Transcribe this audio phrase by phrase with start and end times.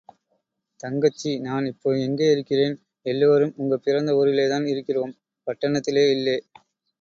[0.79, 2.73] தங்கச்சி, நான் இப்போ எங்கே இருக்கிறேன்?
[3.05, 5.15] எல்லாரும் உங்க பிறந்த ஊரிலேதான் இருக்கிறோம்–
[5.47, 6.37] பட்டணத்திலே இல்லே!